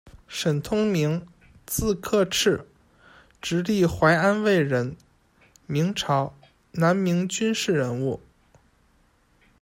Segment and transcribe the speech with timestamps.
[0.27, 1.27] 沈通明，
[1.63, 2.65] 字克赤，
[3.39, 4.97] 直隶淮安卫人，
[5.67, 6.33] 明朝、
[6.71, 8.19] 南明军事人物。